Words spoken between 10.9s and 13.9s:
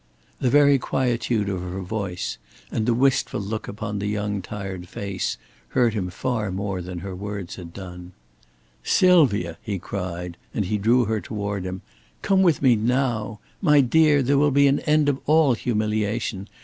her toward him. "Come with me now! My